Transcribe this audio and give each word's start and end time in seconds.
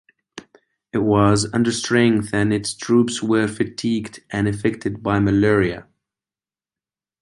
It 0.91 0.97
was 0.97 1.45
understrength 1.51 2.33
and 2.33 2.51
its 2.51 2.73
troops 2.73 3.21
were 3.21 3.47
fatigued 3.47 4.19
and 4.31 4.47
affected 4.47 5.03
by 5.03 5.19
malaria. 5.19 5.87